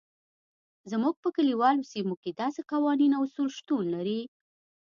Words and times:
زموږ 0.91 1.15
په 1.23 1.29
کلیوالو 1.37 1.89
سیمو 1.91 2.15
کې 2.21 2.31
داسې 2.41 2.61
قوانین 2.71 3.11
او 3.17 3.23
اصول 3.27 3.49
شتون 3.57 3.83
لري. 3.95 4.21